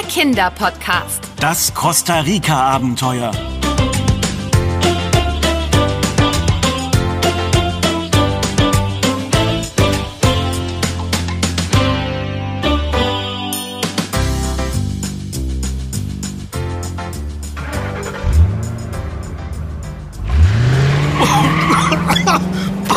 der 0.00 0.08
Kinderpodcast. 0.08 1.20
Das 1.40 1.74
Costa 1.74 2.20
Rica-Abenteuer. 2.20 3.32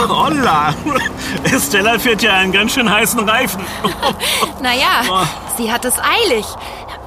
Holla! 0.07 0.73
Estella 1.43 1.99
fährt 1.99 2.21
ja 2.21 2.33
einen 2.33 2.51
ganz 2.51 2.73
schön 2.73 2.89
heißen 2.89 3.27
Reifen. 3.27 3.61
Naja, 4.61 5.27
sie 5.57 5.69
hat 5.71 5.83
es 5.83 5.95
eilig. 5.99 6.45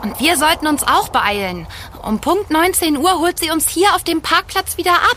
Und 0.02 0.20
wir 0.20 0.36
sollten 0.36 0.66
uns 0.66 0.82
auch 0.82 1.08
beeilen. 1.08 1.66
Um 2.02 2.20
Punkt 2.20 2.50
19 2.50 2.96
Uhr 2.96 3.18
holt 3.18 3.38
sie 3.38 3.50
uns 3.50 3.68
hier 3.68 3.94
auf 3.94 4.04
dem 4.04 4.20
Parkplatz 4.22 4.76
wieder 4.76 4.92
ab. 4.92 5.16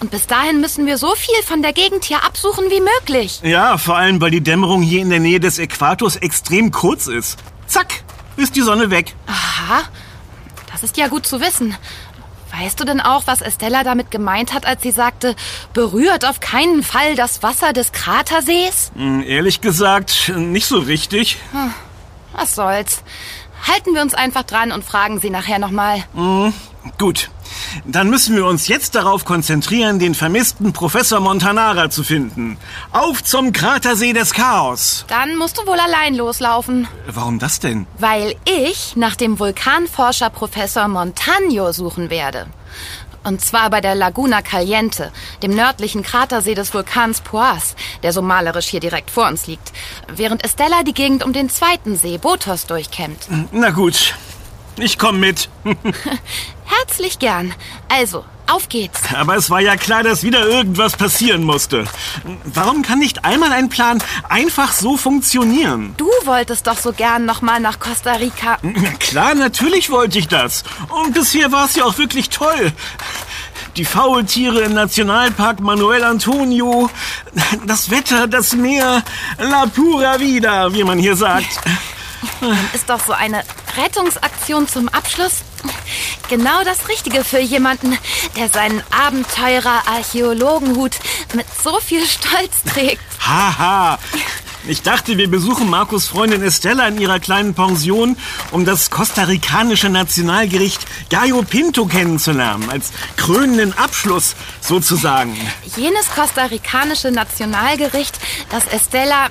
Und 0.00 0.10
bis 0.10 0.26
dahin 0.26 0.60
müssen 0.60 0.86
wir 0.86 0.98
so 0.98 1.14
viel 1.14 1.42
von 1.44 1.62
der 1.62 1.72
Gegend 1.72 2.04
hier 2.04 2.24
absuchen 2.24 2.64
wie 2.70 2.80
möglich. 2.80 3.40
Ja, 3.42 3.76
vor 3.78 3.96
allem, 3.96 4.20
weil 4.20 4.30
die 4.30 4.40
Dämmerung 4.40 4.82
hier 4.82 5.02
in 5.02 5.10
der 5.10 5.20
Nähe 5.20 5.40
des 5.40 5.58
Äquators 5.58 6.16
extrem 6.16 6.70
kurz 6.70 7.06
ist. 7.06 7.38
Zack, 7.66 8.02
ist 8.36 8.56
die 8.56 8.62
Sonne 8.62 8.90
weg. 8.90 9.14
Aha, 9.26 9.82
das 10.72 10.82
ist 10.82 10.96
ja 10.96 11.08
gut 11.08 11.26
zu 11.26 11.40
wissen. 11.40 11.76
Weißt 12.58 12.80
du 12.80 12.84
denn 12.84 13.00
auch, 13.00 13.22
was 13.26 13.42
Estella 13.42 13.84
damit 13.84 14.10
gemeint 14.10 14.52
hat, 14.52 14.66
als 14.66 14.82
sie 14.82 14.90
sagte, 14.90 15.36
berührt 15.72 16.24
auf 16.24 16.40
keinen 16.40 16.82
Fall 16.82 17.14
das 17.14 17.42
Wasser 17.42 17.72
des 17.72 17.92
Kratersees? 17.92 18.90
Hm, 18.96 19.22
ehrlich 19.22 19.60
gesagt, 19.60 20.32
nicht 20.34 20.66
so 20.66 20.78
richtig. 20.78 21.38
Was 22.32 22.54
soll's. 22.54 23.02
Halten 23.66 23.94
wir 23.94 24.02
uns 24.02 24.14
einfach 24.14 24.42
dran 24.42 24.72
und 24.72 24.84
fragen 24.84 25.20
sie 25.20 25.30
nachher 25.30 25.58
nochmal. 25.58 26.02
Gut, 26.98 27.30
dann 27.84 28.08
müssen 28.08 28.36
wir 28.36 28.46
uns 28.46 28.68
jetzt 28.68 28.94
darauf 28.94 29.24
konzentrieren, 29.24 29.98
den 29.98 30.14
vermissten 30.14 30.72
Professor 30.72 31.20
Montanara 31.20 31.90
zu 31.90 32.02
finden. 32.02 32.56
Auf 32.92 33.22
zum 33.22 33.52
Kratersee 33.52 34.12
des 34.12 34.32
Chaos. 34.32 35.04
Dann 35.08 35.36
musst 35.36 35.58
du 35.58 35.66
wohl 35.66 35.78
allein 35.78 36.14
loslaufen. 36.14 36.88
Warum 37.06 37.38
das 37.38 37.60
denn? 37.60 37.86
Weil 37.98 38.34
ich 38.44 38.96
nach 38.96 39.16
dem 39.16 39.38
Vulkanforscher 39.38 40.30
Professor 40.30 40.88
Montagno 40.88 41.72
suchen 41.72 42.10
werde. 42.10 42.46
Und 43.22 43.40
zwar 43.40 43.68
bei 43.70 43.80
der 43.80 43.94
Laguna 43.94 44.40
Caliente, 44.42 45.12
dem 45.42 45.54
nördlichen 45.54 46.02
Kratersee 46.02 46.54
des 46.54 46.72
Vulkans 46.72 47.20
Poas, 47.20 47.76
der 48.02 48.12
so 48.12 48.22
malerisch 48.22 48.68
hier 48.68 48.80
direkt 48.80 49.10
vor 49.10 49.28
uns 49.28 49.46
liegt. 49.46 49.72
Während 50.08 50.44
Estella 50.44 50.82
die 50.82 50.94
Gegend 50.94 51.24
um 51.24 51.32
den 51.32 51.50
zweiten 51.50 51.96
See, 51.96 52.18
Botos, 52.18 52.66
durchkämmt. 52.66 53.28
Na 53.52 53.70
gut, 53.70 54.14
ich 54.78 54.98
komme 54.98 55.18
mit. 55.18 55.48
Herzlich 56.64 57.18
gern. 57.18 57.52
Also, 57.88 58.24
auf 58.50 58.68
geht's. 58.68 59.00
Aber 59.14 59.36
es 59.36 59.50
war 59.50 59.60
ja 59.60 59.76
klar, 59.76 60.02
dass 60.02 60.22
wieder 60.22 60.46
irgendwas 60.46 60.96
passieren 60.96 61.44
musste. 61.44 61.84
Warum 62.44 62.82
kann 62.82 62.98
nicht 62.98 63.24
einmal 63.24 63.52
ein 63.52 63.68
Plan 63.68 64.02
einfach 64.28 64.72
so 64.72 64.96
funktionieren? 64.96 65.94
Du 65.96 66.08
wolltest 66.24 66.66
doch 66.66 66.78
so 66.78 66.92
gern 66.92 67.24
nochmal 67.24 67.60
nach 67.60 67.80
Costa 67.80 68.12
Rica. 68.14 68.58
Na 68.62 68.90
klar, 68.98 69.34
natürlich 69.34 69.90
wollte 69.90 70.18
ich 70.18 70.28
das. 70.28 70.64
Und 70.88 71.14
bisher 71.14 71.52
war 71.52 71.66
es 71.66 71.76
ja 71.76 71.84
auch 71.84 71.98
wirklich 71.98 72.28
toll. 72.28 72.72
Die 73.76 73.84
Faultiere 73.84 74.62
im 74.62 74.74
Nationalpark 74.74 75.60
Manuel 75.60 76.02
Antonio, 76.02 76.90
das 77.66 77.90
Wetter, 77.90 78.26
das 78.26 78.54
Meer, 78.54 79.02
la 79.38 79.66
pura 79.66 80.18
vida, 80.18 80.72
wie 80.72 80.82
man 80.82 80.98
hier 80.98 81.14
sagt. 81.14 81.60
Ist 82.74 82.90
doch 82.90 83.00
so 83.04 83.12
eine 83.12 83.42
Rettungsaktion 83.76 84.66
zum 84.66 84.88
Abschluss 84.88 85.42
genau 86.30 86.64
das 86.64 86.88
Richtige 86.88 87.22
für 87.24 87.40
jemanden, 87.40 87.98
der 88.36 88.48
seinen 88.48 88.82
Abenteurer-Archäologenhut 88.90 90.92
mit 91.34 91.44
so 91.62 91.78
viel 91.80 92.06
Stolz 92.06 92.62
trägt. 92.72 93.02
Haha. 93.20 93.98
Ich 94.66 94.82
dachte, 94.82 95.16
wir 95.16 95.30
besuchen 95.30 95.70
Markus 95.70 96.06
Freundin 96.06 96.42
Estella 96.42 96.86
in 96.86 97.00
ihrer 97.00 97.18
kleinen 97.18 97.54
Pension, 97.54 98.18
um 98.50 98.66
das 98.66 98.90
kostarikanische 98.90 99.88
Nationalgericht 99.88 100.82
Gallo 101.08 101.42
Pinto 101.42 101.86
kennenzulernen, 101.86 102.68
als 102.70 102.90
krönenden 103.16 103.72
Abschluss 103.76 104.36
sozusagen. 104.60 105.34
Jenes 105.76 106.10
kostarikanische 106.14 107.10
Nationalgericht, 107.10 108.18
das 108.50 108.66
Estella 108.66 109.30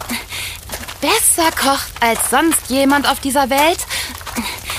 besser 1.00 1.52
kocht 1.52 1.92
als 2.02 2.32
sonst 2.32 2.70
jemand 2.70 3.08
auf 3.08 3.20
dieser 3.20 3.52
Welt. 3.52 3.86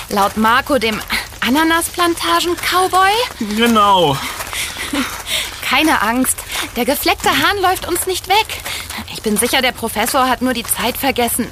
Laut 0.09 0.35
Marco, 0.35 0.77
dem 0.77 0.99
Ananasplantagen-Cowboy. 1.41 3.11
Genau. 3.55 4.17
Keine 5.61 6.01
Angst, 6.01 6.37
der 6.75 6.85
gefleckte 6.85 7.29
Hahn 7.29 7.57
läuft 7.61 7.87
uns 7.87 8.05
nicht 8.05 8.27
weg. 8.27 8.45
Ich 9.13 9.21
bin 9.21 9.37
sicher, 9.37 9.61
der 9.61 9.71
Professor 9.71 10.27
hat 10.27 10.41
nur 10.41 10.53
die 10.53 10.63
Zeit 10.63 10.97
vergessen. 10.97 11.47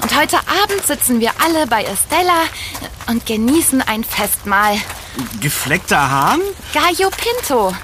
Und 0.00 0.16
heute 0.16 0.36
Abend 0.62 0.86
sitzen 0.86 1.20
wir 1.20 1.32
alle 1.44 1.66
bei 1.66 1.84
Estella 1.84 2.42
und 3.08 3.26
genießen 3.26 3.82
ein 3.82 4.04
Festmahl. 4.04 4.78
Gefleckter 5.40 6.10
Hahn? 6.10 6.40
Gallo 6.72 7.10
Pinto. 7.10 7.74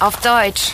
Auf 0.00 0.16
Deutsch. 0.18 0.72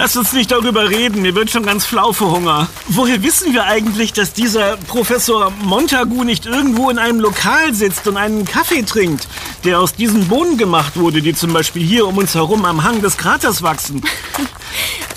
Lass 0.00 0.16
uns 0.16 0.32
nicht 0.32 0.52
darüber 0.52 0.90
reden, 0.90 1.22
mir 1.22 1.34
wird 1.34 1.50
schon 1.50 1.66
ganz 1.66 1.84
flau 1.84 2.12
vor 2.12 2.30
Hunger. 2.30 2.68
Woher 2.86 3.20
wissen 3.24 3.52
wir 3.52 3.64
eigentlich, 3.64 4.12
dass 4.12 4.32
dieser 4.32 4.76
Professor 4.76 5.50
Montagu 5.50 6.22
nicht 6.22 6.46
irgendwo 6.46 6.88
in 6.88 6.98
einem 6.98 7.18
Lokal 7.18 7.74
sitzt 7.74 8.06
und 8.06 8.16
einen 8.16 8.44
Kaffee 8.44 8.82
trinkt, 8.82 9.26
der 9.64 9.80
aus 9.80 9.94
diesen 9.94 10.28
Bohnen 10.28 10.56
gemacht 10.56 10.96
wurde, 10.96 11.20
die 11.20 11.34
zum 11.34 11.52
Beispiel 11.52 11.84
hier 11.84 12.06
um 12.06 12.16
uns 12.16 12.36
herum 12.36 12.64
am 12.64 12.84
Hang 12.84 13.02
des 13.02 13.16
Kraters 13.16 13.62
wachsen? 13.62 14.00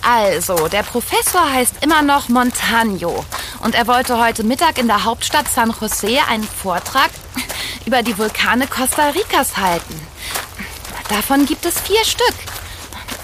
Also, 0.04 0.68
der 0.68 0.82
Professor 0.82 1.48
heißt 1.54 1.76
immer 1.82 2.02
noch 2.02 2.28
Montagno. 2.28 3.24
Und 3.60 3.76
er 3.76 3.86
wollte 3.86 4.18
heute 4.18 4.44
Mittag 4.44 4.80
in 4.80 4.88
der 4.88 5.04
Hauptstadt 5.04 5.46
San 5.48 5.72
Jose 5.80 6.18
einen 6.28 6.44
Vortrag 6.44 7.12
über 7.86 8.02
die 8.02 8.18
Vulkane 8.18 8.66
Costa 8.66 9.10
Ricas 9.10 9.58
halten. 9.58 9.94
Davon 11.08 11.46
gibt 11.46 11.68
es 11.68 11.80
vier 11.82 12.04
Stück. 12.04 12.34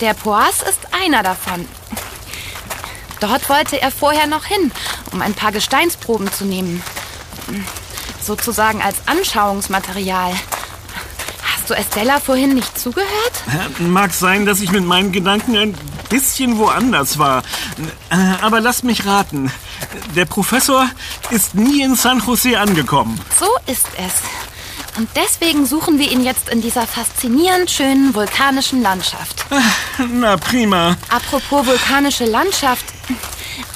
Der 0.02 0.14
Poas 0.14 0.62
ist 0.62 0.80
einer 0.92 1.24
davon. 1.24 1.68
Dort 3.20 3.50
wollte 3.50 3.82
er 3.82 3.92
vorher 3.92 4.28
noch 4.28 4.46
hin, 4.46 4.72
um 5.12 5.22
ein 5.22 5.34
paar 5.34 5.52
Gesteinsproben 5.52 6.32
zu 6.32 6.46
nehmen. 6.46 6.84
Sozusagen 8.22 8.82
als 8.82 8.98
Anschauungsmaterial. 9.08 10.34
Hast 11.42 11.70
du 11.70 11.74
Estella 11.74 12.20
vorhin 12.20 12.54
nicht 12.54 12.78
zugehört? 12.80 13.44
Mag 13.80 14.14
sein, 14.14 14.46
dass 14.46 14.60
ich 14.62 14.72
mit 14.72 14.86
meinen 14.86 15.12
Gedanken 15.12 15.58
ein 15.58 15.76
bisschen 16.10 16.58
woanders 16.58 17.18
war. 17.18 17.42
Äh, 18.10 18.16
Aber 18.42 18.62
lass 18.62 18.84
mich 18.84 19.06
raten. 19.06 19.52
Der 20.16 20.26
Professor 20.26 20.88
ist 21.32 21.56
nie 21.56 21.82
in 21.82 21.96
San 21.96 22.20
Jose 22.26 22.58
angekommen. 22.60 23.20
So 23.40 23.48
ist 23.72 23.88
es. 23.98 24.14
Und 24.98 25.08
deswegen 25.16 25.68
suchen 25.68 26.00
wir 26.00 26.12
ihn 26.12 26.24
jetzt 26.24 26.50
in 26.50 26.60
dieser 26.62 26.88
faszinierend 26.88 27.70
schönen 27.70 28.16
vulkanischen 28.16 28.82
Landschaft. 28.82 29.46
Na 30.12 30.38
prima. 30.38 30.98
Apropos 31.10 31.68
vulkanische 31.68 32.26
Landschaft. 32.26 32.86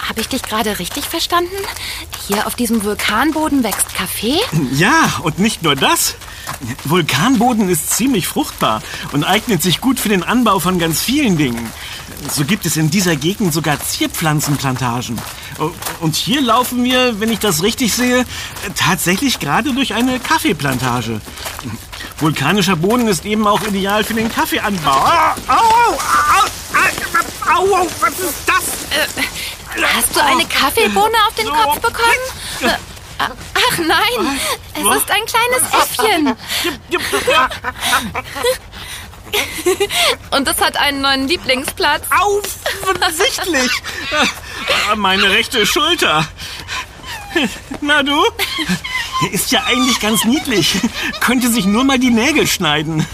Habe 0.09 0.21
ich 0.21 0.27
dich 0.27 0.41
gerade 0.41 0.79
richtig 0.79 1.05
verstanden? 1.05 1.55
Hier 2.27 2.47
auf 2.47 2.55
diesem 2.55 2.83
Vulkanboden 2.83 3.63
wächst 3.63 3.93
Kaffee? 3.93 4.39
Ja, 4.73 5.19
und 5.21 5.37
nicht 5.37 5.61
nur 5.61 5.75
das. 5.75 6.15
Vulkanboden 6.85 7.69
ist 7.69 7.91
ziemlich 7.91 8.27
fruchtbar 8.27 8.81
und 9.11 9.23
eignet 9.23 9.61
sich 9.61 9.81
gut 9.81 9.99
für 9.99 10.09
den 10.09 10.23
Anbau 10.23 10.59
von 10.59 10.79
ganz 10.79 11.01
vielen 11.01 11.37
Dingen. 11.37 11.71
So 12.29 12.45
gibt 12.45 12.65
es 12.65 12.77
in 12.77 12.91
dieser 12.91 13.15
Gegend 13.15 13.51
sogar 13.53 13.79
Zierpflanzenplantagen. 13.79 15.19
Und 16.01 16.15
hier 16.15 16.41
laufen 16.41 16.83
wir, 16.83 17.19
wenn 17.19 17.31
ich 17.31 17.39
das 17.39 17.63
richtig 17.63 17.93
sehe, 17.93 18.25
tatsächlich 18.75 19.39
gerade 19.39 19.73
durch 19.73 19.93
eine 19.93 20.19
Kaffeeplantage. 20.19 21.19
Vulkanischer 22.19 22.75
Boden 22.75 23.07
ist 23.07 23.25
eben 23.25 23.47
auch 23.47 23.61
ideal 23.63 24.03
für 24.03 24.13
den 24.13 24.31
Kaffeeanbau. 24.31 24.91
Ah, 24.91 25.35
Au, 25.47 25.53
au, 25.53 25.93
au, 25.93 27.53
au, 27.53 27.75
au, 27.81 27.87
was 27.99 28.19
ist 28.19 28.35
das? 28.45 28.63
Hast 29.95 30.15
du 30.15 30.23
eine 30.23 30.45
Kaffeebohne 30.45 31.15
auf 31.27 31.35
den 31.35 31.47
Kopf 31.47 31.79
bekommen? 31.79 32.77
Ach 33.29 33.77
nein, 33.77 34.39
es 34.73 34.97
ist 34.97 35.11
ein 35.11 35.25
kleines 35.25 35.63
Äffchen. 35.73 36.35
Und 40.31 40.47
es 40.47 40.59
hat 40.59 40.77
einen 40.77 41.01
neuen 41.01 41.27
Lieblingsplatz. 41.27 42.03
Offensichtlich. 42.83 43.71
Meine 44.95 45.29
rechte 45.29 45.65
Schulter. 45.65 46.27
Na 47.79 48.03
du? 48.03 48.21
Der 49.21 49.31
ist 49.31 49.51
ja 49.51 49.63
eigentlich 49.65 49.99
ganz 49.99 50.25
niedlich. 50.25 50.75
Könnte 51.21 51.49
sich 51.49 51.65
nur 51.65 51.83
mal 51.83 51.97
die 51.99 52.09
Nägel 52.09 52.45
schneiden. 52.47 53.05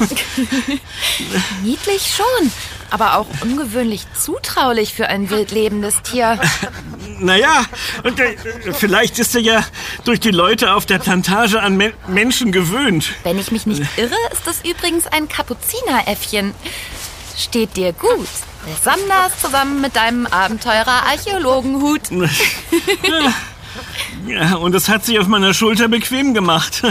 Niedlich 1.63 2.15
schon, 2.15 2.51
aber 2.89 3.17
auch 3.17 3.27
ungewöhnlich 3.41 4.07
zutraulich 4.19 4.93
für 4.93 5.07
ein 5.07 5.29
wild 5.29 5.51
lebendes 5.51 6.01
Tier. 6.01 6.39
Naja, 7.19 7.65
und, 8.03 8.19
äh, 8.19 8.35
vielleicht 8.73 9.19
ist 9.19 9.35
er 9.35 9.41
ja 9.41 9.65
durch 10.03 10.19
die 10.19 10.31
Leute 10.31 10.73
auf 10.73 10.85
der 10.85 10.99
Plantage 10.99 11.61
an 11.61 11.77
Men 11.77 11.93
Menschen 12.07 12.51
gewöhnt. 12.51 13.13
Wenn 13.23 13.39
ich 13.39 13.51
mich 13.51 13.65
nicht 13.65 13.81
irre, 13.97 14.15
ist 14.31 14.45
das 14.45 14.61
übrigens 14.63 15.07
ein 15.07 15.27
Kapuzineräffchen. 15.27 16.53
Steht 17.37 17.75
dir 17.75 17.93
gut. 17.93 18.27
Besonders 18.65 19.39
zusammen 19.39 19.79
mit 19.81 19.95
deinem 19.95 20.25
Abenteurer-Archäologenhut. 20.27 22.01
Ja, 24.25 24.55
und 24.55 24.73
es 24.75 24.89
hat 24.89 25.05
sich 25.05 25.19
auf 25.19 25.27
meiner 25.27 25.53
Schulter 25.53 25.87
bequem 25.87 26.33
gemacht. 26.33 26.81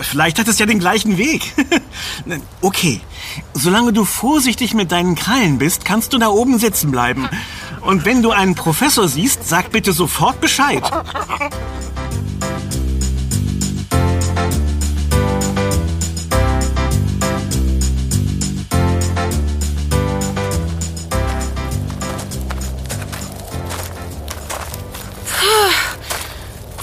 Vielleicht 0.00 0.38
hat 0.38 0.48
es 0.48 0.58
ja 0.58 0.66
den 0.66 0.78
gleichen 0.78 1.16
Weg. 1.18 1.52
Okay, 2.60 3.00
solange 3.54 3.92
du 3.92 4.04
vorsichtig 4.04 4.74
mit 4.74 4.92
deinen 4.92 5.14
Krallen 5.14 5.58
bist, 5.58 5.84
kannst 5.84 6.12
du 6.12 6.18
da 6.18 6.28
oben 6.28 6.58
sitzen 6.58 6.90
bleiben. 6.90 7.28
Und 7.82 8.04
wenn 8.04 8.22
du 8.22 8.30
einen 8.30 8.54
Professor 8.54 9.08
siehst, 9.08 9.48
sag 9.48 9.70
bitte 9.72 9.92
sofort 9.92 10.40
Bescheid. 10.40 10.82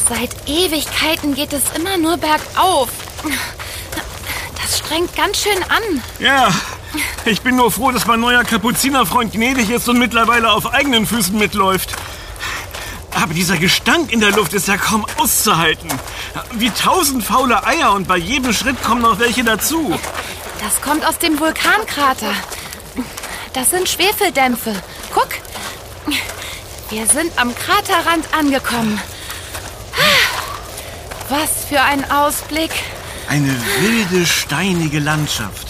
Seit 0.09 0.47
Ewigkeiten 0.47 1.35
geht 1.35 1.53
es 1.53 1.63
immer 1.75 1.97
nur 1.97 2.17
bergauf. 2.17 2.89
Das 4.61 4.79
strengt 4.79 5.15
ganz 5.15 5.37
schön 5.37 5.61
an. 5.63 6.01
Ja, 6.19 6.49
ich 7.25 7.41
bin 7.41 7.55
nur 7.55 7.71
froh, 7.71 7.91
dass 7.91 8.05
mein 8.05 8.19
neuer 8.19 8.43
Kapuzinerfreund 8.43 9.33
gnädig 9.33 9.69
ist 9.69 9.87
und 9.89 9.99
mittlerweile 9.99 10.51
auf 10.51 10.73
eigenen 10.73 11.05
Füßen 11.05 11.37
mitläuft. 11.37 11.95
Aber 13.15 13.33
dieser 13.33 13.57
Gestank 13.57 14.11
in 14.11 14.19
der 14.19 14.31
Luft 14.31 14.53
ist 14.53 14.67
ja 14.67 14.77
kaum 14.77 15.05
auszuhalten. 15.17 15.89
Wie 16.53 16.69
tausend 16.69 17.23
faule 17.23 17.65
Eier 17.65 17.93
und 17.93 18.07
bei 18.07 18.17
jedem 18.17 18.53
Schritt 18.53 18.81
kommen 18.83 19.01
noch 19.01 19.19
welche 19.19 19.43
dazu. 19.43 19.97
Das 20.59 20.81
kommt 20.81 21.05
aus 21.05 21.17
dem 21.17 21.39
Vulkankrater. 21.39 22.33
Das 23.53 23.71
sind 23.71 23.89
Schwefeldämpfe. 23.89 24.75
Guck, 25.13 25.29
wir 26.89 27.05
sind 27.07 27.31
am 27.37 27.53
Kraterrand 27.55 28.33
angekommen. 28.33 28.99
Was 31.29 31.65
für 31.67 31.81
ein 31.81 32.09
Ausblick. 32.09 32.71
Eine 33.27 33.53
wilde, 33.81 34.25
steinige 34.25 34.99
Landschaft. 34.99 35.66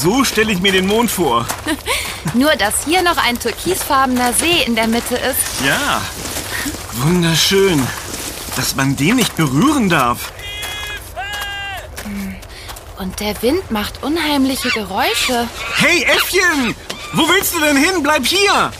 So 0.00 0.24
stelle 0.24 0.52
ich 0.52 0.60
mir 0.60 0.72
den 0.72 0.86
Mond 0.86 1.10
vor. 1.10 1.46
Nur, 2.34 2.52
dass 2.56 2.84
hier 2.84 3.02
noch 3.02 3.16
ein 3.18 3.38
türkisfarbener 3.38 4.32
See 4.32 4.62
in 4.66 4.74
der 4.74 4.86
Mitte 4.86 5.16
ist. 5.16 5.64
Ja, 5.66 6.00
wunderschön. 7.04 7.86
Dass 8.56 8.74
man 8.76 8.96
den 8.96 9.16
nicht 9.16 9.36
berühren 9.36 9.88
darf. 9.88 10.32
Und 12.98 13.20
der 13.20 13.40
Wind 13.42 13.70
macht 13.70 14.02
unheimliche 14.02 14.68
Geräusche. 14.70 15.48
Hey, 15.76 16.02
Äffchen! 16.02 16.74
Wo 17.14 17.26
willst 17.28 17.54
du 17.54 17.60
denn 17.60 17.76
hin? 17.76 18.02
Bleib 18.02 18.26
hier! 18.26 18.70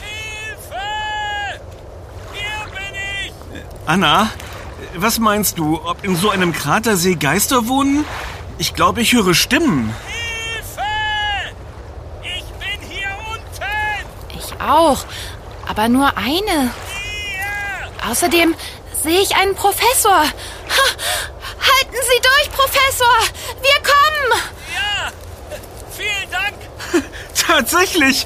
Hier 2.32 2.70
bin 2.70 2.94
ich! 3.26 3.32
Anna, 3.86 4.30
was 4.96 5.18
meinst 5.18 5.58
du, 5.58 5.80
ob 5.82 6.04
in 6.04 6.16
so 6.16 6.28
einem 6.30 6.52
Kratersee 6.52 7.14
Geister 7.14 7.66
wohnen? 7.66 8.04
Ich 8.58 8.74
glaube, 8.74 9.00
ich 9.00 9.14
höre 9.14 9.32
Stimmen. 9.32 9.94
Hilfe! 10.06 10.82
Ich 12.22 12.44
bin 12.44 12.90
hier 12.90 13.08
unten! 13.32 14.38
Ich 14.38 14.49
auch. 14.60 15.04
Aber 15.68 15.88
nur 15.88 16.16
eine. 16.16 16.72
Außerdem 18.08 18.54
sehe 19.02 19.20
ich 19.20 19.36
einen 19.36 19.54
Professor. 19.54 20.12
Ha, 20.12 20.24
halten 20.24 21.96
Sie 22.02 22.20
durch, 22.22 22.50
Professor! 22.52 23.16
Wir 23.60 23.82
kommen! 23.82 24.42
Ja! 24.74 25.12
Vielen 25.96 26.30
Dank! 26.30 26.54
Tatsächlich! 27.46 28.24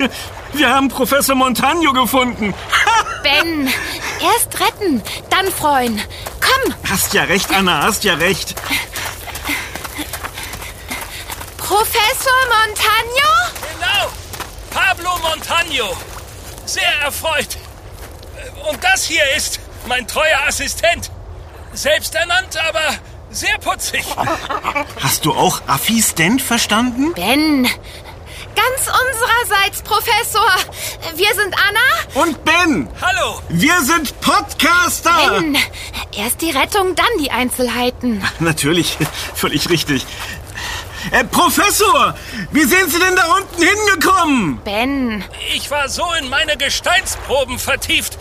Wir 0.52 0.69
haben 0.69 0.88
Professor 0.88 1.34
Montagno 1.34 1.92
gefunden. 1.92 2.54
Ben, 3.25 3.72
erst 4.20 4.60
retten, 4.60 5.02
dann 5.30 5.50
freuen. 5.50 5.98
Komm, 6.42 6.75
Hast 6.90 7.14
ja 7.14 7.22
recht, 7.22 7.50
Anna, 7.54 7.82
hast 7.82 8.04
ja 8.04 8.12
recht. 8.14 8.54
Professor 11.56 12.32
Montagno? 12.50 13.30
Genau! 13.72 14.12
Pablo 14.70 15.19
Montagno! 15.22 15.96
Sehr 16.75 17.03
erfreut! 17.05 17.56
Und 18.69 18.82
das 18.82 19.05
hier 19.05 19.23
ist 19.37 19.61
mein 19.87 20.09
treuer 20.09 20.41
Assistent. 20.49 21.09
Selbsternannt, 21.73 22.56
aber 22.69 22.82
sehr 23.31 23.56
putzig. 23.59 24.05
Hast 25.00 25.25
du 25.25 25.32
auch 25.35 25.62
Assistent 25.69 26.43
verstanden? 26.43 27.12
Ben, 27.15 27.62
ganz 27.62 28.88
unsererseits, 28.88 29.82
Professor. 29.82 30.50
Wir 31.15 31.32
sind 31.37 31.55
Anna. 31.55 32.25
Und 32.25 32.44
Ben! 32.44 32.88
Hallo! 33.00 33.41
Wir 33.50 33.81
sind 33.82 34.21
Podcaster! 34.21 35.31
Ben, 35.31 35.56
erst 36.17 36.41
die 36.41 36.50
Rettung, 36.50 36.97
dann 36.97 37.06
die 37.21 37.31
Einzelheiten. 37.31 38.21
Natürlich, 38.41 38.99
völlig 39.37 39.71
richtig. 39.71 40.05
Äh, 41.10 41.24
Professor, 41.24 42.14
wie 42.50 42.64
sind 42.64 42.90
Sie 42.90 42.98
denn 42.98 43.16
da 43.16 43.24
unten 43.34 43.62
hingekommen? 43.62 44.58
Ben, 44.64 45.24
Ich 45.54 45.70
war 45.70 45.88
so 45.88 46.04
in 46.18 46.28
meine 46.28 46.56
Gesteinsproben 46.56 47.58
vertieft, 47.58 48.18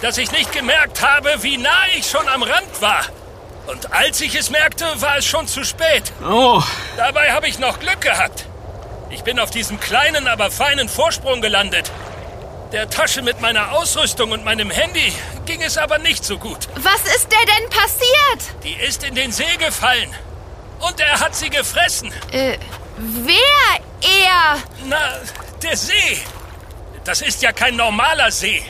dass 0.00 0.18
ich 0.18 0.32
nicht 0.32 0.52
gemerkt 0.52 1.02
habe, 1.02 1.42
wie 1.42 1.58
nah 1.58 1.84
ich 1.96 2.08
schon 2.10 2.26
am 2.28 2.42
Rand 2.42 2.80
war. 2.80 3.04
Und 3.66 3.92
als 3.92 4.20
ich 4.20 4.34
es 4.34 4.50
merkte, 4.50 4.84
war 5.00 5.18
es 5.18 5.24
schon 5.26 5.46
zu 5.46 5.62
spät. 5.64 6.12
Oh, 6.28 6.62
Dabei 6.96 7.30
habe 7.32 7.46
ich 7.48 7.58
noch 7.58 7.78
Glück 7.78 8.00
gehabt. 8.00 8.46
Ich 9.10 9.22
bin 9.22 9.38
auf 9.38 9.50
diesem 9.50 9.78
kleinen, 9.78 10.26
aber 10.26 10.50
feinen 10.50 10.88
Vorsprung 10.88 11.40
gelandet. 11.42 11.92
Der 12.72 12.88
Tasche 12.88 13.20
mit 13.22 13.40
meiner 13.42 13.72
Ausrüstung 13.72 14.32
und 14.32 14.44
meinem 14.44 14.70
Handy 14.70 15.12
ging 15.44 15.60
es 15.62 15.76
aber 15.76 15.98
nicht 15.98 16.24
so 16.24 16.38
gut. 16.38 16.68
was 16.76 17.14
ist 17.14 17.28
der 17.30 17.38
denn 17.54 17.68
passiert? 17.68 18.54
Die 18.64 18.72
ist 18.82 19.04
in 19.04 19.14
den 19.14 19.30
See 19.30 19.56
gefallen. 19.58 20.08
Und 20.82 20.98
er 21.00 21.20
hat 21.20 21.34
sie 21.34 21.48
gefressen. 21.48 22.12
Äh, 22.32 22.58
wer 22.96 23.80
er? 24.00 24.58
Na, 24.86 24.98
der 25.62 25.76
See. 25.76 26.18
Das 27.04 27.20
ist 27.20 27.40
ja 27.42 27.52
kein 27.52 27.76
normaler 27.76 28.30
See. 28.30 28.62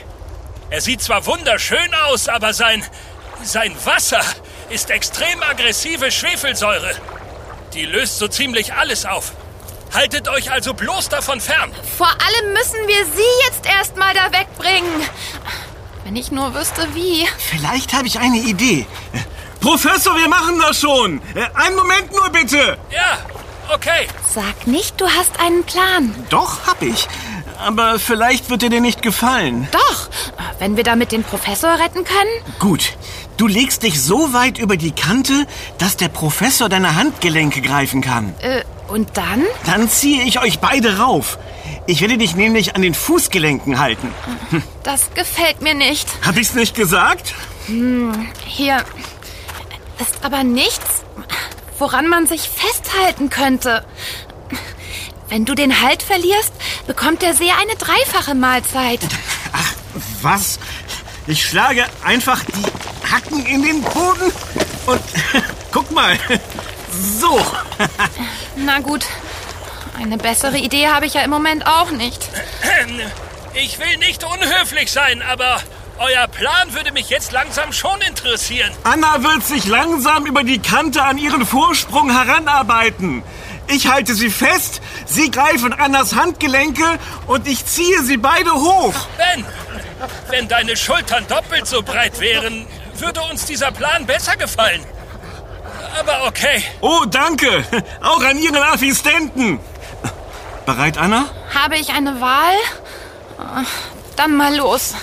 Er 0.69 0.81
sieht 0.81 1.01
zwar 1.01 1.25
wunderschön 1.25 1.93
aus, 2.05 2.27
aber 2.27 2.53
sein, 2.53 2.83
sein 3.43 3.75
Wasser 3.85 4.21
ist 4.69 4.89
extrem 4.91 5.41
aggressive 5.43 6.11
Schwefelsäure. 6.11 6.95
Die 7.73 7.85
löst 7.85 8.19
so 8.19 8.27
ziemlich 8.27 8.73
alles 8.73 9.05
auf. 9.05 9.33
Haltet 9.93 10.27
euch 10.27 10.51
also 10.51 10.73
bloß 10.73 11.09
davon 11.09 11.41
fern. 11.41 11.71
Vor 11.97 12.07
allem 12.09 12.53
müssen 12.53 12.87
wir 12.87 13.05
Sie 13.05 13.45
jetzt 13.47 13.65
erstmal 13.65 14.13
da 14.13 14.31
wegbringen. 14.31 15.01
Wenn 16.03 16.15
ich 16.15 16.31
nur 16.31 16.53
wüsste, 16.53 16.87
wie. 16.93 17.27
vielleicht 17.37 17.93
habe 17.93 18.07
ich 18.07 18.19
eine 18.19 18.37
Idee. 18.37 18.85
Professor, 19.63 20.13
wir 20.17 20.27
machen 20.27 20.59
das 20.59 20.81
schon. 20.81 21.21
Äh, 21.35 21.47
einen 21.53 21.77
Moment 21.77 22.11
nur 22.11 22.29
bitte. 22.29 22.77
Ja, 22.91 23.17
okay. 23.73 24.07
Sag 24.29 24.67
nicht, 24.67 24.99
du 24.99 25.07
hast 25.07 25.39
einen 25.39 25.63
Plan. 25.63 26.13
Doch, 26.29 26.67
hab 26.67 26.81
ich. 26.81 27.07
Aber 27.65 27.97
vielleicht 27.97 28.49
wird 28.49 28.61
er 28.63 28.69
dir 28.69 28.81
nicht 28.81 29.01
gefallen. 29.01 29.69
Doch, 29.71 30.09
wenn 30.59 30.75
wir 30.75 30.83
damit 30.83 31.13
den 31.13 31.23
Professor 31.23 31.69
retten 31.79 32.03
können. 32.03 32.59
Gut, 32.59 32.97
du 33.37 33.47
legst 33.47 33.83
dich 33.83 34.01
so 34.01 34.33
weit 34.33 34.57
über 34.57 34.75
die 34.75 34.91
Kante, 34.91 35.47
dass 35.77 35.95
der 35.95 36.09
Professor 36.09 36.67
deine 36.67 36.97
Handgelenke 36.97 37.61
greifen 37.61 38.01
kann. 38.01 38.35
Äh, 38.41 38.63
und 38.89 39.15
dann? 39.15 39.43
Dann 39.65 39.87
ziehe 39.89 40.23
ich 40.23 40.41
euch 40.41 40.59
beide 40.59 40.97
rauf. 40.97 41.39
Ich 41.87 42.01
werde 42.01 42.17
dich 42.17 42.35
nämlich 42.35 42.75
an 42.75 42.81
den 42.81 42.93
Fußgelenken 42.93 43.79
halten. 43.79 44.09
Das 44.83 45.13
gefällt 45.13 45.61
mir 45.61 45.73
nicht. 45.73 46.09
Hab 46.25 46.35
ich's 46.35 46.53
nicht 46.53 46.75
gesagt? 46.75 47.33
Hier 48.45 48.83
ist 49.99 50.23
aber 50.23 50.43
nichts, 50.43 51.03
woran 51.79 52.07
man 52.07 52.27
sich 52.27 52.49
festhalten 52.49 53.29
könnte. 53.29 53.85
Wenn 55.29 55.45
du 55.45 55.55
den 55.55 55.81
Halt 55.81 56.03
verlierst, 56.03 56.53
bekommt 56.85 57.21
der 57.21 57.33
See 57.33 57.49
eine 57.51 57.75
dreifache 57.75 58.35
Mahlzeit. 58.35 58.99
Ach, 59.51 59.73
was? 60.21 60.59
Ich 61.25 61.47
schlage 61.47 61.85
einfach 62.03 62.41
die 62.43 63.11
Hacken 63.11 63.45
in 63.45 63.63
den 63.63 63.81
Boden 63.81 64.31
und 64.85 65.01
guck 65.71 65.89
mal. 65.91 66.17
So. 67.19 67.39
Na 68.55 68.79
gut, 68.79 69.05
eine 69.97 70.17
bessere 70.17 70.57
Idee 70.57 70.87
habe 70.87 71.05
ich 71.05 71.13
ja 71.15 71.21
im 71.21 71.29
Moment 71.29 71.65
auch 71.65 71.91
nicht. 71.91 72.29
Ich 73.53 73.79
will 73.79 73.97
nicht 73.97 74.23
unhöflich 74.23 74.91
sein, 74.91 75.21
aber 75.21 75.61
euer 75.99 76.27
Plan 76.27 76.73
würde 76.73 76.91
mich 76.91 77.09
jetzt 77.09 77.31
langsam 77.31 77.71
schon 77.71 77.99
interessieren. 78.01 78.71
Anna 78.83 79.23
wird 79.23 79.43
sich 79.45 79.65
langsam 79.67 80.25
über 80.25 80.43
die 80.43 80.59
Kante 80.59 81.03
an 81.03 81.17
ihren 81.17 81.45
Vorsprung 81.45 82.11
heranarbeiten. 82.11 83.23
Ich 83.67 83.87
halte 83.87 84.13
sie 84.13 84.29
fest, 84.29 84.81
sie 85.05 85.31
greifen 85.31 85.73
Annas 85.73 86.15
Handgelenke 86.15 86.99
und 87.27 87.47
ich 87.47 87.65
ziehe 87.65 88.01
sie 88.03 88.17
beide 88.17 88.53
hoch. 88.53 88.93
Ben, 89.17 89.45
Wenn 90.29 90.47
deine 90.47 90.75
Schultern 90.75 91.25
doppelt 91.27 91.65
so 91.67 91.81
breit 91.81 92.19
wären, 92.19 92.67
würde 92.97 93.21
uns 93.31 93.45
dieser 93.45 93.71
Plan 93.71 94.05
besser 94.05 94.35
gefallen. 94.35 94.83
Aber 95.99 96.27
okay. 96.27 96.63
Oh, 96.81 97.05
danke. 97.05 97.63
Auch 98.01 98.21
an 98.23 98.37
Ihren 98.37 98.57
Assistenten. 98.63 99.59
Bereit, 100.65 100.97
Anna? 100.97 101.25
Habe 101.53 101.77
ich 101.77 101.89
eine 101.89 102.19
Wahl? 102.19 102.55
Dann 104.15 104.35
mal 104.35 104.55
los. 104.55 104.93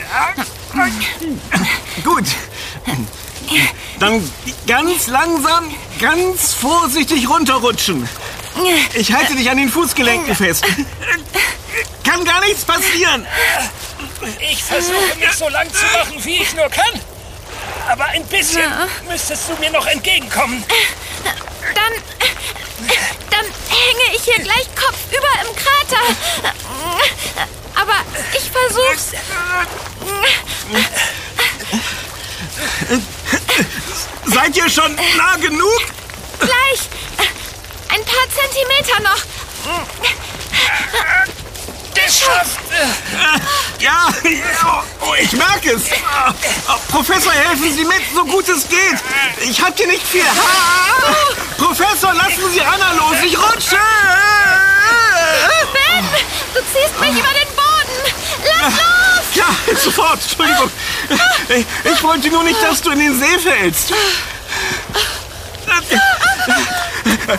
Gut. 2.04 2.24
Dann 3.98 4.32
ganz 4.66 5.06
langsam, 5.08 5.74
ganz 6.00 6.54
vorsichtig 6.54 7.28
runterrutschen. 7.28 8.08
Ich 8.94 9.12
halte 9.12 9.34
dich 9.34 9.50
an 9.50 9.56
den 9.56 9.68
Fußgelenken 9.68 10.34
fest. 10.34 10.64
Kann 12.04 12.24
gar 12.24 12.40
nichts 12.40 12.64
passieren. 12.64 13.26
Ich 14.40 14.62
versuche 14.62 15.16
mich 15.18 15.32
so 15.32 15.48
lang 15.48 15.68
zu 15.72 15.84
machen, 15.98 16.24
wie 16.24 16.36
ich 16.36 16.54
nur 16.54 16.68
kann. 16.68 17.00
Aber 17.88 18.04
ein 18.06 18.24
bisschen 18.26 18.70
müsstest 19.08 19.48
du 19.48 19.54
mir 19.56 19.70
noch 19.70 19.86
entgegenkommen. 19.86 20.62
Dann. 21.74 21.92
Dann 23.30 23.44
hänge 23.68 24.16
ich 24.16 24.22
hier 24.22 24.42
gleich 24.42 24.66
kopfüber 24.74 25.28
im 25.42 25.56
Krater. 25.56 26.02
Aber 27.74 27.94
ich 28.32 28.50
versuch's. 28.50 29.12
Seid 34.26 34.56
ihr 34.56 34.68
schon 34.70 34.94
nah 35.16 35.36
genug? 35.36 35.80
Gleich. 36.38 36.88
Ein 37.88 38.04
paar 38.04 38.26
Zentimeter 38.30 39.00
noch. 39.02 39.22
Geschafft! 41.94 42.60
Ja, 43.78 44.08
oh, 45.00 45.14
ich 45.18 45.32
merke 45.32 45.72
es. 45.72 45.82
Professor, 46.88 47.32
helfen 47.32 47.74
Sie 47.76 47.84
mit, 47.84 48.02
so 48.14 48.24
gut 48.24 48.48
es 48.48 48.68
geht. 48.68 48.98
Ich 49.40 49.60
hab 49.60 49.76
hier 49.76 49.86
nicht 49.86 50.06
viel. 50.06 50.24
Professor, 51.58 52.14
lassen 52.14 52.50
Sie 52.52 52.60
Anna 52.60 52.92
los. 52.92 53.16
Ich 53.24 53.36
rutsche. 53.36 53.78
Ben, 55.72 56.04
du 56.54 56.60
ziehst 56.72 57.00
mich 57.00 57.10
über 57.10 57.32
den 57.32 57.48
Boden. 57.56 58.14
Lass 58.44 58.72
los. 58.72 58.99
Ja, 59.34 59.46
sofort. 59.76 60.20
Entschuldigung. 60.22 60.70
Ich 61.84 62.02
wollte 62.02 62.28
nur 62.28 62.42
nicht, 62.42 62.62
dass 62.62 62.80
du 62.82 62.90
in 62.90 62.98
den 62.98 63.18
See 63.18 63.38
fällst. 63.38 63.92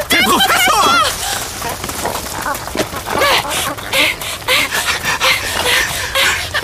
Der 0.10 0.24
Professor! 0.24 1.02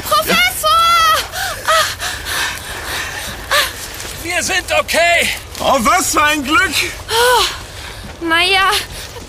Professor! 0.10 0.70
Wir 4.24 4.44
sind 4.44 4.72
okay. 4.80 5.30
Oh, 5.60 5.78
was 5.80 6.12
für 6.12 6.24
ein 6.24 6.44
Glück! 6.44 6.74
Naja, 8.22 8.72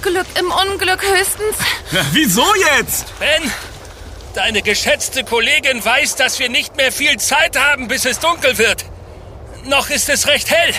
Glück 0.02 0.26
im 0.38 0.50
Unglück 0.50 1.02
höchstens. 1.02 1.56
Ja, 1.92 2.04
wieso 2.12 2.54
jetzt? 2.54 3.18
Ben, 3.18 3.52
deine 4.38 4.62
geschätzte 4.62 5.24
Kollegin 5.24 5.84
weiß, 5.84 6.14
dass 6.14 6.38
wir 6.38 6.48
nicht 6.48 6.76
mehr 6.76 6.92
viel 6.92 7.16
Zeit 7.16 7.58
haben, 7.58 7.88
bis 7.88 8.04
es 8.04 8.20
dunkel 8.20 8.56
wird. 8.56 8.84
Noch 9.64 9.90
ist 9.90 10.08
es 10.08 10.28
recht 10.28 10.48
hell. 10.48 10.74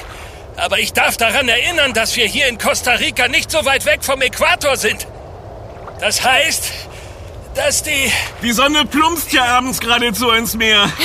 Aber 0.56 0.80
ich 0.80 0.94
darf 0.94 1.18
daran 1.18 1.50
erinnern, 1.50 1.94
dass 1.94 2.16
wir 2.16 2.26
hier 2.26 2.48
in 2.48 2.58
Costa 2.58 2.94
Rica 2.94 3.28
nicht 3.28 3.52
so 3.52 3.66
weit 3.66 3.86
weg 3.86 4.06
vom 4.06 4.22
Äquator 4.22 4.78
sind. 4.78 5.06
Das 6.00 6.24
heißt, 6.24 6.72
dass 7.54 7.84
die... 7.84 8.10
Die 8.42 8.54
Sonne 8.54 8.86
plumpst 8.86 9.34
ja 9.34 9.44
abends 9.44 9.82
geradezu 9.82 10.32
ins 10.32 10.56
Meer. 10.56 10.90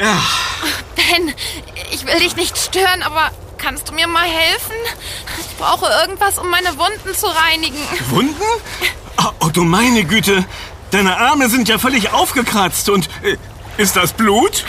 Ja, 0.00 0.20
Ben, 0.96 1.32
ich 1.92 2.04
will 2.04 2.18
dich 2.18 2.34
nicht 2.34 2.58
stören, 2.58 3.02
aber 3.04 3.30
kannst 3.56 3.88
du 3.88 3.94
mir 3.94 4.08
mal 4.08 4.26
helfen? 4.28 4.74
Ich 5.38 5.56
brauche 5.56 5.86
irgendwas, 5.86 6.38
um 6.38 6.50
meine 6.50 6.76
Wunden 6.76 7.14
zu 7.14 7.28
reinigen. 7.28 7.78
Wunden? 8.10 8.42
Oh, 9.18 9.30
oh, 9.40 9.48
du 9.48 9.62
meine 9.62 10.04
Güte. 10.04 10.44
Deine 10.90 11.16
Arme 11.18 11.48
sind 11.48 11.68
ja 11.68 11.78
völlig 11.78 12.12
aufgekratzt 12.12 12.88
und... 12.88 13.08
Äh, 13.22 13.36
ist 13.78 13.94
das 13.94 14.14
Blut? 14.14 14.64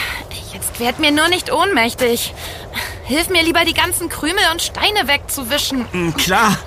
Jetzt 0.51 0.81
werd 0.81 0.99
mir 0.99 1.11
nur 1.11 1.29
nicht 1.29 1.49
ohnmächtig. 1.49 2.33
Hilf 3.05 3.29
mir 3.29 3.41
lieber, 3.41 3.63
die 3.63 3.73
ganzen 3.73 4.09
Krümel 4.09 4.43
und 4.51 4.61
Steine 4.61 5.07
wegzuwischen. 5.07 5.85
Hm, 5.93 6.13
Klar, 6.17 6.57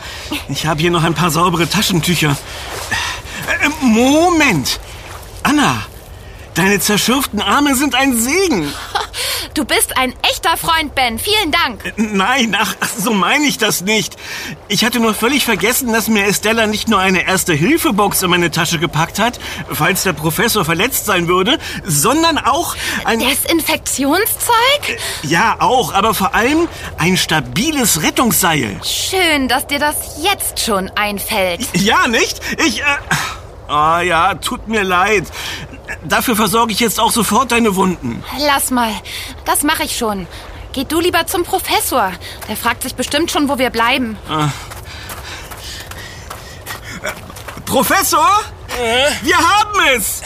ich 0.48 0.64
habe 0.64 0.80
hier 0.80 0.90
noch 0.90 1.04
ein 1.04 1.12
paar 1.12 1.30
saubere 1.30 1.68
Taschentücher. 1.68 2.34
Äh, 3.60 3.68
Moment! 3.84 4.80
Anna, 5.42 5.82
deine 6.54 6.80
zerschürften 6.80 7.40
Arme 7.40 7.74
sind 7.74 7.94
ein 7.94 8.16
Segen. 8.16 8.72
Du 9.54 9.64
bist 9.64 9.96
ein 9.96 10.14
echter 10.22 10.56
Freund, 10.56 10.94
Ben. 10.94 11.18
Vielen 11.18 11.50
Dank. 11.50 11.92
Nein, 11.96 12.56
ach, 12.58 12.76
so 12.96 13.12
meine 13.12 13.46
ich 13.46 13.58
das 13.58 13.80
nicht. 13.80 14.16
Ich 14.68 14.84
hatte 14.84 15.00
nur 15.00 15.12
völlig 15.12 15.44
vergessen, 15.44 15.92
dass 15.92 16.08
mir 16.08 16.26
Estella 16.26 16.66
nicht 16.66 16.88
nur 16.88 17.00
eine 17.00 17.26
Erste-Hilfe-Box 17.26 18.22
in 18.22 18.30
meine 18.30 18.50
Tasche 18.50 18.78
gepackt 18.78 19.18
hat, 19.18 19.40
falls 19.72 20.04
der 20.04 20.12
Professor 20.12 20.64
verletzt 20.64 21.06
sein 21.06 21.26
würde, 21.26 21.58
sondern 21.84 22.38
auch 22.38 22.76
ein... 23.04 23.18
Desinfektionszeug? 23.18 24.98
Ja, 25.24 25.56
auch, 25.58 25.94
aber 25.94 26.14
vor 26.14 26.34
allem 26.34 26.68
ein 26.96 27.16
stabiles 27.16 28.02
Rettungsseil. 28.02 28.80
Schön, 28.84 29.48
dass 29.48 29.66
dir 29.66 29.80
das 29.80 29.96
jetzt 30.22 30.60
schon 30.60 30.90
einfällt. 30.90 31.60
Ja, 31.74 32.06
nicht? 32.06 32.40
Ich, 32.64 32.80
äh... 32.80 32.84
Ah 33.70 34.00
ja, 34.00 34.34
tut 34.34 34.66
mir 34.66 34.82
leid. 34.82 35.26
Dafür 36.04 36.34
versorge 36.34 36.72
ich 36.72 36.80
jetzt 36.80 36.98
auch 36.98 37.12
sofort 37.12 37.52
deine 37.52 37.76
Wunden. 37.76 38.24
Lass 38.38 38.70
mal. 38.70 38.92
Das 39.44 39.62
mache 39.62 39.84
ich 39.84 39.96
schon. 39.96 40.26
Geh 40.72 40.84
du 40.84 41.00
lieber 41.00 41.26
zum 41.26 41.44
Professor. 41.44 42.12
Der 42.48 42.56
fragt 42.56 42.82
sich 42.84 42.94
bestimmt 42.94 43.30
schon, 43.30 43.48
wo 43.48 43.58
wir 43.58 43.70
bleiben. 43.70 44.16
Professor? 47.66 48.40
Wir 49.22 49.36
haben 49.36 49.80
es! 49.94 50.22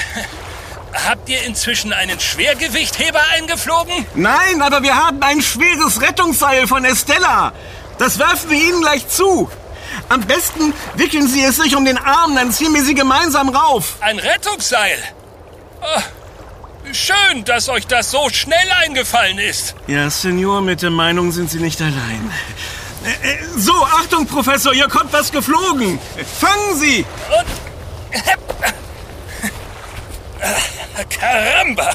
Habt 1.08 1.28
ihr 1.28 1.42
inzwischen 1.42 1.92
einen 1.92 2.20
Schwergewichtheber 2.20 3.20
eingeflogen? 3.32 4.06
Nein, 4.14 4.62
aber 4.62 4.82
wir 4.82 4.94
haben 4.94 5.20
ein 5.22 5.42
schweres 5.42 6.00
Rettungsseil 6.00 6.68
von 6.68 6.84
Estella. 6.84 7.52
Das 7.98 8.18
werfen 8.18 8.50
wir 8.50 8.58
Ihnen 8.58 8.80
gleich 8.80 9.08
zu. 9.08 9.50
Am 10.08 10.20
besten 10.20 10.72
wickeln 10.94 11.26
Sie 11.26 11.42
es 11.42 11.56
sich 11.56 11.74
um 11.74 11.84
den 11.84 11.98
Arm, 11.98 12.36
dann 12.36 12.52
ziehen 12.52 12.72
wir 12.74 12.82
Sie 12.84 12.94
gemeinsam 12.94 13.48
rauf. 13.48 13.96
Ein 14.00 14.18
Rettungsseil? 14.18 14.98
Ah, 15.84 16.02
schön, 16.92 17.44
dass 17.44 17.68
euch 17.68 17.86
das 17.86 18.10
so 18.10 18.28
schnell 18.30 18.70
eingefallen 18.82 19.38
ist. 19.38 19.74
Ja, 19.86 20.08
Senior, 20.10 20.62
mit 20.62 20.80
der 20.82 20.90
Meinung 20.90 21.30
sind 21.30 21.50
Sie 21.50 21.58
nicht 21.60 21.80
allein. 21.80 22.32
Äh, 23.04 23.32
äh, 23.32 23.38
So, 23.56 23.74
Achtung, 23.84 24.26
Professor, 24.26 24.72
hier 24.72 24.88
kommt 24.88 25.12
was 25.12 25.30
geflogen. 25.30 25.98
Fangen 26.40 26.76
Sie! 26.76 27.04
Und... 27.28 27.46
Ah, 30.40 31.02
Caramba! 31.10 31.90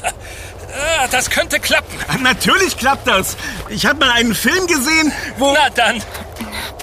Ah, 0.72 1.08
das 1.10 1.30
könnte 1.30 1.58
klappen. 1.58 1.96
Natürlich 2.22 2.76
klappt 2.76 3.08
das. 3.08 3.36
Ich 3.70 3.86
habe 3.86 3.98
mal 3.98 4.10
einen 4.12 4.34
Film 4.34 4.66
gesehen, 4.68 5.12
wo... 5.38 5.52
Na 5.52 5.68
dann, 5.70 6.02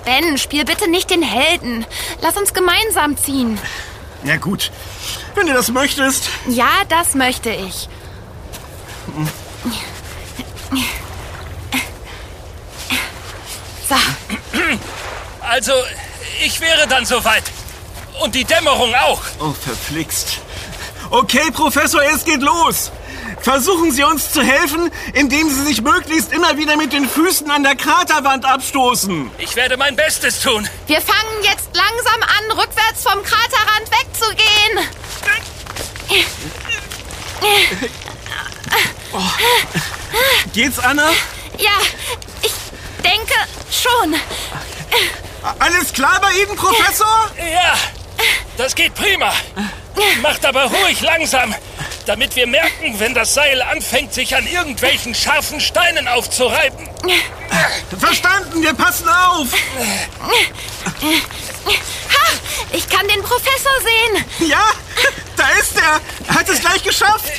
Ben, 0.04 0.38
spiel 0.38 0.66
bitte 0.66 0.90
nicht 0.90 1.10
den 1.10 1.22
Helden. 1.22 1.86
Lass 2.22 2.36
uns 2.38 2.54
gemeinsam 2.54 3.18
ziehen. 3.18 3.58
Ja 4.24 4.38
gut, 4.38 4.72
wenn 5.36 5.48
du 5.48 5.54
das 5.54 5.70
möchtest. 5.70 6.30
Ja, 6.48 6.84
das 6.90 7.14
möchte 7.14 7.50
ich. 7.50 7.88
So, 13.90 13.96
also 15.40 15.72
ich 16.44 16.60
wäre 16.60 16.88
dann 16.88 17.06
soweit. 17.06 17.44
Und 18.22 18.36
die 18.36 18.44
Dämmerung 18.44 18.94
auch. 18.96 19.22
Oh, 19.40 19.54
verflixt. 19.54 20.40
Okay, 21.10 21.52
Professor, 21.54 22.02
es 22.04 22.26
geht 22.26 22.42
los. 22.42 22.92
Versuchen 23.42 23.92
Sie 23.92 24.04
uns 24.04 24.32
zu 24.32 24.42
helfen, 24.42 24.92
indem 25.14 25.50
Sie 25.50 25.64
sich 25.64 25.82
möglichst 25.82 26.34
immer 26.34 26.58
wieder 26.58 26.76
mit 26.76 26.92
den 26.94 27.08
Füßen 27.08 27.50
an 27.50 27.64
der 27.64 27.76
Kraterwand 27.76 28.46
abstoßen. 28.46 29.32
Ich 29.38 29.56
werde 29.56 29.78
mein 29.78 29.96
Bestes 29.96 30.42
tun. 30.42 30.68
wir 30.88 31.02
fangen 31.02 31.44
jetzt 31.44 31.70
langsam 31.74 32.22
an, 32.24 32.58
rückwärts 32.58 33.04
vom 33.04 33.24
Kraterrand 33.24 33.90
wegzugehen. 33.92 34.88
Geht's, 40.54 40.80
Anna? 40.80 41.10
Ja, 41.58 41.72
ich 42.42 42.54
denke 43.04 43.34
schon. 43.72 44.16
Alles 45.60 45.94
klar 45.94 46.20
bei 46.22 46.32
Ihnen, 46.34 46.56
Professor? 46.56 47.32
Ja, 47.38 47.76
das 48.58 48.76
geht 48.76 48.94
prima. 48.96 49.32
Macht 50.22 50.46
aber 50.46 50.66
ruhig 50.66 51.02
langsam, 51.02 51.54
damit 52.08 52.36
wir 52.38 52.48
merken, 52.48 52.98
wenn 53.00 53.14
das 53.14 53.34
Seil 53.34 53.62
anfängt, 53.62 54.14
sich 54.14 54.34
an 54.36 54.48
irgendwelchen 54.48 55.14
scharfen 55.14 55.60
Steinen 55.60 56.08
aufzureiben. 56.08 56.88
Verstanden, 58.00 58.64
wir 58.64 58.74
passen 58.74 59.10
auf. 59.10 59.48
Ha, 60.22 60.32
ich 62.72 62.88
kann 62.88 63.06
den 63.10 63.22
Professor 63.22 63.74
sehen. 63.82 64.24
Ja, 64.50 64.72
da 65.36 65.50
ist 65.60 65.76
er. 65.76 66.00
Er 66.30 66.36
hat 66.36 66.48
es 66.48 66.62
gleich 66.62 66.82
geschafft. 66.82 67.30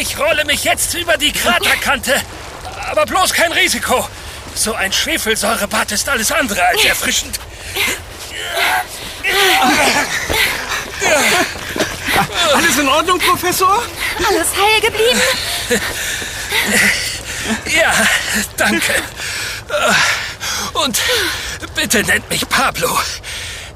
Ich 0.00 0.16
rolle 0.18 0.44
mich 0.44 0.64
jetzt 0.64 0.94
über 0.94 1.16
die 1.16 1.32
Kraterkante. 1.32 2.20
Aber 2.90 3.06
bloß 3.06 3.32
kein 3.32 3.52
Risiko. 3.52 4.06
So 4.54 4.74
ein 4.74 4.92
Schwefelsäurebad 4.92 5.90
ist 5.90 6.08
alles 6.08 6.30
andere 6.30 6.64
als 6.64 6.84
erfrischend. 6.84 7.40
Alles 12.54 12.78
in 12.78 12.88
Ordnung, 12.88 13.18
Professor? 13.18 13.82
Alles 14.18 14.48
heil 14.56 14.80
geblieben? 14.80 15.20
Ja, 17.66 17.92
danke. 18.56 18.94
Und 20.72 20.98
bitte 21.74 22.02
nennt 22.02 22.30
mich 22.30 22.48
Pablo. 22.48 22.88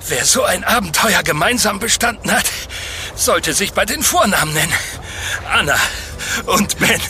Wer 0.08 0.24
so 0.24 0.42
ein 0.44 0.64
Abenteuer 0.64 1.22
gemeinsam 1.22 1.78
bestanden 1.78 2.32
hat, 2.32 2.46
sollte 3.14 3.52
sich 3.52 3.74
bei 3.74 3.84
den 3.84 4.02
Vornamen 4.02 4.54
nennen. 4.54 4.72
Anna 5.52 5.76
und 6.46 6.78
Ben. 6.78 7.00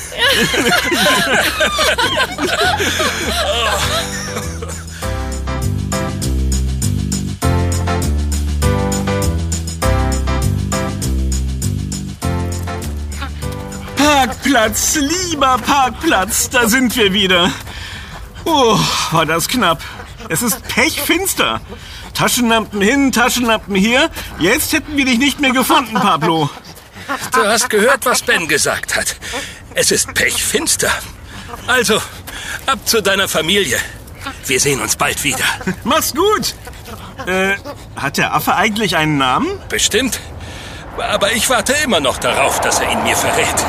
Parkplatz, 14.48 14.94
lieber 14.94 15.58
Parkplatz, 15.58 16.48
da 16.48 16.66
sind 16.68 16.96
wir 16.96 17.12
wieder. 17.12 17.52
Oh, 18.46 18.78
war 19.10 19.26
das 19.26 19.46
knapp. 19.46 19.82
Es 20.30 20.40
ist 20.40 20.66
pechfinster. 20.68 21.60
Taschenlampen 22.14 22.80
hin, 22.80 23.12
Taschenlampen 23.12 23.74
hier. 23.74 24.08
Jetzt 24.38 24.72
hätten 24.72 24.96
wir 24.96 25.04
dich 25.04 25.18
nicht 25.18 25.38
mehr 25.38 25.52
gefunden, 25.52 25.92
Pablo. 25.92 26.48
Du 27.34 27.44
hast 27.44 27.68
gehört, 27.68 28.06
was 28.06 28.22
Ben 28.22 28.48
gesagt 28.48 28.96
hat. 28.96 29.16
Es 29.74 29.90
ist 29.90 30.14
pechfinster. 30.14 30.92
Also, 31.66 32.00
ab 32.64 32.78
zu 32.86 33.02
deiner 33.02 33.28
Familie. 33.28 33.78
Wir 34.46 34.60
sehen 34.60 34.80
uns 34.80 34.96
bald 34.96 35.24
wieder. 35.24 35.44
Mach's 35.84 36.14
gut. 36.14 36.54
Äh, 37.26 37.56
hat 37.96 38.16
der 38.16 38.32
Affe 38.32 38.54
eigentlich 38.54 38.96
einen 38.96 39.18
Namen? 39.18 39.60
Bestimmt. 39.68 40.20
Aber 41.00 41.32
ich 41.32 41.48
warte 41.48 41.72
immer 41.84 42.00
noch 42.00 42.18
darauf, 42.18 42.60
dass 42.60 42.80
er 42.80 42.90
ihn 42.90 43.02
mir 43.02 43.16
verrät. 43.16 43.64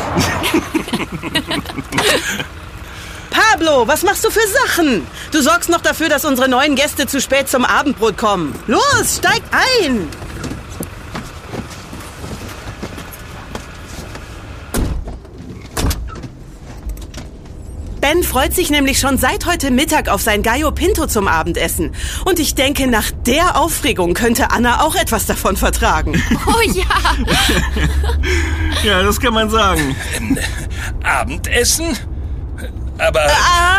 Pablo, 3.29 3.87
was 3.87 4.03
machst 4.03 4.25
du 4.25 4.29
für 4.29 4.47
Sachen? 4.65 5.05
Du 5.31 5.41
sorgst 5.41 5.69
noch 5.69 5.81
dafür, 5.81 6.09
dass 6.09 6.25
unsere 6.25 6.49
neuen 6.49 6.75
Gäste 6.75 7.07
zu 7.07 7.21
spät 7.21 7.49
zum 7.49 7.65
Abendbrot 7.65 8.17
kommen. 8.17 8.53
Los, 8.67 9.17
steig 9.17 9.41
ein! 9.51 10.09
Ben 18.11 18.23
freut 18.23 18.55
sich 18.55 18.71
nämlich 18.71 18.97
schon 18.97 19.19
seit 19.19 19.45
heute 19.45 19.69
Mittag 19.69 20.09
auf 20.09 20.19
sein 20.19 20.41
Gallo 20.41 20.71
Pinto 20.71 21.05
zum 21.05 21.27
Abendessen. 21.27 21.91
Und 22.25 22.39
ich 22.39 22.55
denke, 22.55 22.87
nach 22.87 23.11
der 23.11 23.61
Aufregung 23.61 24.15
könnte 24.15 24.49
Anna 24.49 24.81
auch 24.81 24.95
etwas 24.95 25.27
davon 25.27 25.55
vertragen. 25.55 26.19
Oh 26.47 26.71
ja. 26.71 26.85
Ja, 28.83 29.03
das 29.03 29.19
kann 29.19 29.35
man 29.35 29.51
sagen. 29.51 29.95
Abendessen? 31.03 31.95
Aber 32.99 33.21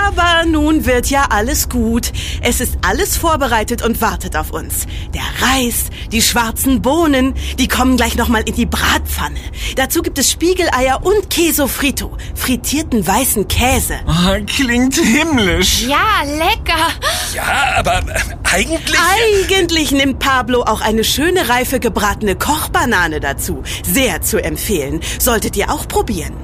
Aber 0.06 0.44
nun 0.46 0.86
wird 0.86 1.06
ja 1.10 1.26
alles 1.30 1.68
gut. 1.68 2.12
Es 2.42 2.60
ist 2.60 2.78
alles 2.82 3.16
vorbereitet 3.16 3.82
und 3.82 4.00
wartet 4.00 4.36
auf 4.36 4.50
uns. 4.52 4.86
Der 5.14 5.22
Reis, 5.46 5.86
die 6.10 6.22
schwarzen 6.22 6.82
Bohnen, 6.82 7.34
die 7.58 7.68
kommen 7.68 7.96
gleich 7.96 8.16
nochmal 8.16 8.42
in 8.42 8.54
die 8.54 8.66
Bratpfanne. 8.66 9.38
Dazu 9.76 10.02
gibt 10.02 10.18
es 10.18 10.30
Spiegeleier 10.30 11.04
und 11.04 11.30
Queso 11.30 11.68
frito, 11.68 12.16
frittierten 12.34 13.06
weißen 13.06 13.46
Käse. 13.48 14.00
Oh, 14.06 14.36
klingt 14.46 14.96
himmlisch. 14.96 15.82
Ja, 15.86 16.22
lecker. 16.24 16.88
ja, 17.34 17.74
aber 17.76 17.98
äh, 17.98 18.20
eigentlich. 18.52 18.98
Eigentlich 19.34 19.90
nimmt 19.92 20.18
Pablo 20.18 20.62
auch 20.62 20.80
eine 20.80 21.04
schöne 21.04 21.48
reife 21.48 21.78
gebratene 21.80 22.36
Kochbanane 22.36 23.20
dazu. 23.20 23.62
Sehr 23.84 24.22
zu 24.22 24.42
empfehlen. 24.42 25.00
Solltet 25.18 25.56
ihr 25.56 25.70
auch 25.70 25.86
probieren. 25.86 26.34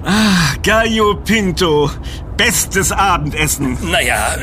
Gallo 0.63 1.17
Pinto. 1.17 1.91
Bestes 2.37 2.93
Abendessen. 2.93 3.79
Naja, 3.91 4.37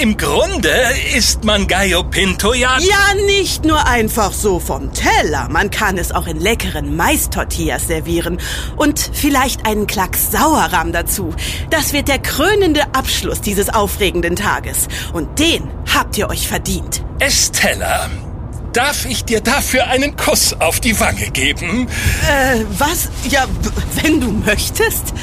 im 0.00 0.16
Grunde 0.16 0.70
isst 1.16 1.42
man 1.42 1.66
Gallo 1.66 2.04
Pinto 2.04 2.52
ja. 2.52 2.78
Ja, 2.78 3.14
nicht 3.26 3.64
nur 3.64 3.86
einfach 3.86 4.32
so 4.32 4.60
vom 4.60 4.92
Teller. 4.92 5.48
Man 5.48 5.70
kann 5.70 5.96
es 5.96 6.12
auch 6.12 6.26
in 6.26 6.38
leckeren 6.38 6.96
Mais-Tortillas 6.96 7.86
servieren. 7.86 8.38
Und 8.76 9.10
vielleicht 9.12 9.66
einen 9.66 9.86
Klacks 9.86 10.32
Sauerrahm 10.32 10.92
dazu. 10.92 11.34
Das 11.70 11.94
wird 11.94 12.08
der 12.08 12.18
krönende 12.18 12.82
Abschluss 12.94 13.40
dieses 13.40 13.70
aufregenden 13.70 14.36
Tages. 14.36 14.88
Und 15.14 15.38
den 15.38 15.70
habt 15.94 16.18
ihr 16.18 16.28
euch 16.28 16.46
verdient. 16.46 17.02
Estella, 17.20 18.10
darf 18.74 19.06
ich 19.06 19.24
dir 19.24 19.40
dafür 19.40 19.86
einen 19.86 20.16
Kuss 20.16 20.52
auf 20.60 20.78
die 20.78 21.00
Wange 21.00 21.30
geben? 21.30 21.88
Äh, 22.28 22.64
was? 22.76 23.08
Ja, 23.30 23.46
wenn 24.02 24.20
du 24.20 24.30
möchtest. 24.30 25.14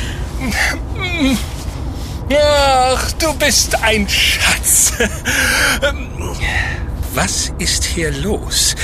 Ach, 2.40 3.12
du 3.14 3.34
bist 3.34 3.82
ein 3.82 4.08
Schatz. 4.08 4.94
Ähm, 5.82 6.10
Was 7.14 7.52
ist 7.58 7.84
hier 7.84 8.12
los? 8.12 8.76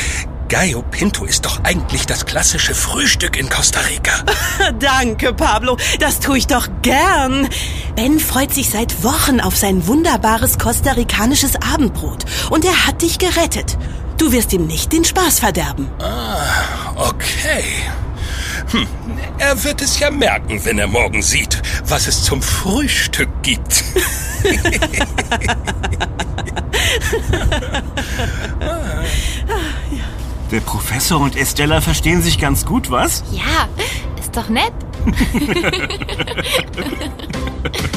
Gallo 0.49 0.81
Pinto 0.81 1.25
ist 1.25 1.45
doch 1.45 1.63
eigentlich 1.63 2.05
das 2.05 2.25
klassische 2.25 2.73
Frühstück 2.73 3.37
in 3.37 3.49
Costa 3.49 3.81
Rica. 3.81 4.23
Danke, 4.79 5.33
Pablo. 5.33 5.77
Das 5.99 6.19
tue 6.19 6.37
ich 6.37 6.47
doch 6.47 6.67
gern. 6.81 7.49
Ben 7.95 8.19
freut 8.19 8.53
sich 8.53 8.69
seit 8.69 9.03
Wochen 9.03 9.41
auf 9.41 9.57
sein 9.57 9.87
wunderbares 9.87 10.57
kostarikanisches 10.57 11.55
Abendbrot. 11.57 12.25
Und 12.49 12.63
er 12.63 12.87
hat 12.87 13.01
dich 13.01 13.19
gerettet. 13.19 13.77
Du 14.17 14.31
wirst 14.31 14.53
ihm 14.53 14.65
nicht 14.67 14.93
den 14.93 15.03
Spaß 15.03 15.39
verderben. 15.39 15.89
Okay. 16.95 17.65
Hm, 18.71 18.87
er 19.37 19.63
wird 19.63 19.81
es 19.81 19.99
ja 19.99 20.11
merken, 20.11 20.63
wenn 20.65 20.79
er 20.79 20.87
morgen 20.87 21.21
sieht, 21.21 21.61
was 21.85 22.07
es 22.07 22.23
zum 22.23 22.41
Frühstück 22.41 23.29
gibt. 23.41 23.83
Der 30.51 30.61
Professor 30.61 31.19
und 31.19 31.35
Estella 31.35 31.81
verstehen 31.81 32.21
sich 32.21 32.39
ganz 32.39 32.65
gut, 32.65 32.89
was? 32.89 33.21
Ja, 33.31 33.67
ist 34.17 34.33
doch 34.35 34.47
nett. 34.47 34.71